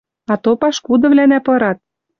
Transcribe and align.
Ато 0.33 0.51
пашкудывлӓнӓ 0.61 1.39
пырат... 1.45 1.77